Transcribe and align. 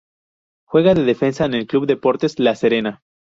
Juega 0.65 0.95
de 0.95 1.03
defensa 1.03 1.45
en 1.45 1.53
el 1.53 1.67
club 1.67 1.85
Deportes 1.85 2.39
La 2.39 2.55
Serena. 2.55 3.03